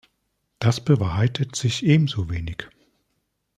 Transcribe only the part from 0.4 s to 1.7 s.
Das bewahrheitet